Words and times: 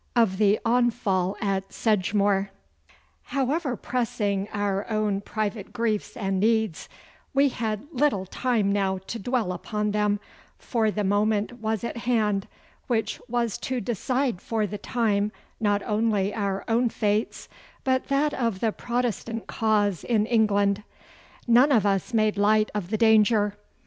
Of 0.15 0.39
the 0.39 0.59
Onfall 0.65 1.35
at 1.41 1.71
Sedgemoor 1.71 2.49
However 3.25 3.75
pressing 3.75 4.47
our 4.51 4.89
own 4.89 5.21
private 5.21 5.71
griefs 5.73 6.17
and 6.17 6.39
needs, 6.39 6.89
we 7.35 7.49
had 7.49 7.85
little 7.91 8.25
time 8.25 8.71
now 8.71 8.97
to 9.05 9.19
dwell 9.19 9.53
upon 9.53 9.91
them, 9.91 10.19
for 10.57 10.89
the 10.89 11.03
moment 11.03 11.59
was 11.59 11.83
at 11.83 11.97
hand 11.97 12.47
which 12.87 13.19
was 13.27 13.59
to 13.59 13.79
decide 13.79 14.41
for 14.41 14.65
the 14.65 14.79
time 14.79 15.31
not 15.59 15.83
only 15.83 16.33
our 16.33 16.65
own 16.67 16.89
fates, 16.89 17.47
but 17.83 18.07
that 18.07 18.33
of 18.33 18.59
the 18.59 18.71
Protestant 18.71 19.45
cause 19.45 20.03
in 20.03 20.25
England. 20.25 20.81
None 21.47 21.71
of 21.71 21.85
us 21.85 22.11
made 22.11 22.37
light 22.37 22.71
of 22.73 22.89
the 22.89 22.97
danger. 22.97 23.55